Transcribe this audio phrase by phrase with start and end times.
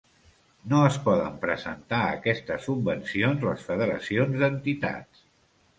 [0.71, 5.29] No es poden presentar a aquestes subvencions les federacions d'entitats.